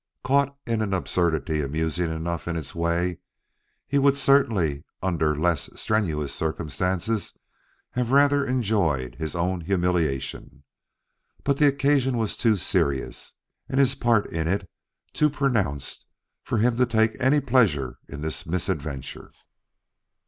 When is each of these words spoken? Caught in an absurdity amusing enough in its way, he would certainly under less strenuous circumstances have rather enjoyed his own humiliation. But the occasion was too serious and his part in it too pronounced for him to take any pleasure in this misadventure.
Caught 0.23 0.57
in 0.65 0.81
an 0.81 0.95
absurdity 0.95 1.61
amusing 1.61 2.11
enough 2.11 2.47
in 2.47 2.55
its 2.55 2.73
way, 2.73 3.19
he 3.85 3.99
would 3.99 4.17
certainly 4.17 4.83
under 4.99 5.35
less 5.35 5.69
strenuous 5.79 6.33
circumstances 6.33 7.35
have 7.91 8.09
rather 8.09 8.43
enjoyed 8.43 9.13
his 9.19 9.35
own 9.35 9.61
humiliation. 9.61 10.63
But 11.43 11.57
the 11.59 11.67
occasion 11.67 12.17
was 12.17 12.35
too 12.35 12.57
serious 12.57 13.35
and 13.69 13.79
his 13.79 13.93
part 13.93 14.25
in 14.31 14.47
it 14.47 14.67
too 15.13 15.29
pronounced 15.29 16.07
for 16.41 16.57
him 16.57 16.77
to 16.77 16.87
take 16.87 17.15
any 17.21 17.39
pleasure 17.39 17.99
in 18.07 18.21
this 18.21 18.47
misadventure. 18.47 19.31